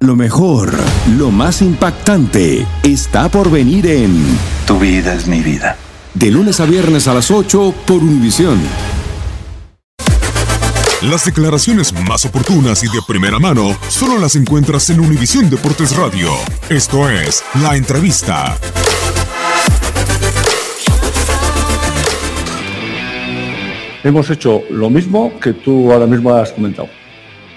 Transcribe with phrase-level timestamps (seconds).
[0.00, 0.72] Lo mejor,
[1.18, 4.14] lo más impactante, está por venir en
[4.64, 5.76] Tu vida es mi vida.
[6.14, 8.60] De lunes a viernes a las 8 por Univisión.
[11.02, 16.30] Las declaraciones más oportunas y de primera mano solo las encuentras en Univisión Deportes Radio.
[16.68, 18.56] Esto es La Entrevista.
[24.04, 26.88] Hemos hecho lo mismo que tú ahora mismo has comentado.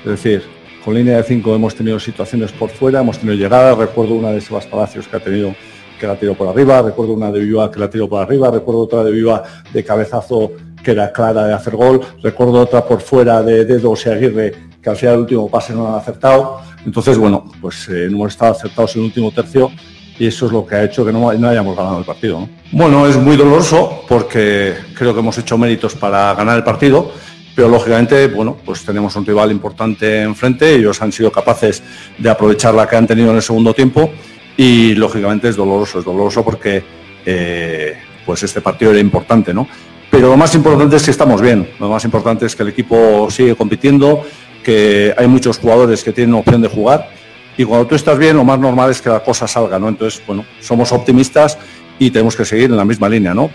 [0.03, 3.77] Es decir, con línea de 5 hemos tenido situaciones por fuera, hemos tenido llegadas.
[3.77, 5.53] Recuerdo una de Sebas Palacios que ha tenido
[5.99, 8.81] que la tiró por arriba, recuerdo una de Viva que la tiró por arriba, recuerdo
[8.81, 13.43] otra de Viva de cabezazo que era clara de hacer gol, recuerdo otra por fuera
[13.43, 16.59] de Dedos y Aguirre que al final el último pase no han acertado.
[16.83, 19.71] Entonces, bueno, pues eh, no hemos estado acertados en el último tercio
[20.17, 22.39] y eso es lo que ha hecho que no, hayamos ganado el partido.
[22.39, 22.49] ¿no?
[22.71, 27.11] Bueno, es muy doloroso porque creo que hemos hecho méritos para ganar el partido,
[27.55, 31.83] pero lógicamente, bueno, pues tenemos un rival importante enfrente, ellos han sido capaces
[32.17, 34.11] de aprovechar la que han tenido en el segundo tiempo
[34.57, 36.83] y lógicamente es doloroso, es doloroso porque
[37.25, 39.67] eh, pues este partido era importante, ¿no?
[40.09, 43.29] Pero lo más importante es que estamos bien, lo más importante es que el equipo
[43.31, 44.23] sigue compitiendo,
[44.63, 47.09] que hay muchos jugadores que tienen opción de jugar
[47.57, 49.89] y cuando tú estás bien lo más normal es que la cosa salga, ¿no?
[49.89, 51.57] Entonces, bueno, somos optimistas
[51.99, 53.49] y tenemos que seguir en la misma línea, ¿no?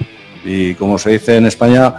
[0.45, 1.95] Y como se dice en España,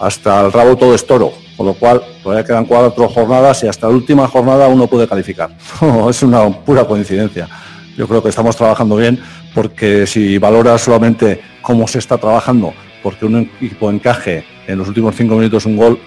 [0.00, 3.86] hasta el rabo todo es toro, con lo cual todavía quedan cuatro jornadas y hasta
[3.86, 5.50] la última jornada uno puede calificar.
[6.08, 7.48] es una pura coincidencia.
[7.96, 9.20] Yo creo que estamos trabajando bien
[9.54, 15.14] porque si valoras solamente cómo se está trabajando, porque un equipo encaje en los últimos
[15.14, 15.98] cinco minutos un gol,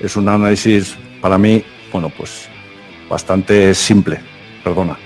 [0.00, 2.48] es un análisis para mí, bueno, pues
[3.08, 4.20] bastante simple.
[4.62, 5.05] Perdona.